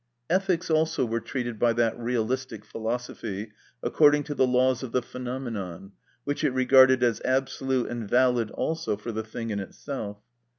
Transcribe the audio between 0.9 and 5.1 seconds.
were treated by that realistic philosophy according to the laws of the